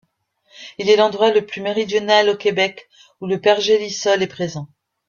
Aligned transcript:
Il 0.79 0.89
est 0.89 0.95
l'endroit 0.95 1.29
le 1.31 1.45
plus 1.45 1.61
méridional 1.61 2.27
au 2.31 2.35
Québec 2.35 2.89
ou 3.19 3.27
le 3.27 3.39
pergélisol 3.39 4.23
est 4.23 4.27
présent. 4.27 4.67